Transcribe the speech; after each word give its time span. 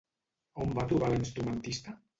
On 0.65 0.73
va 0.79 0.87
trobar 0.93 1.13
la 1.13 1.21
instrumentista? 1.23 1.99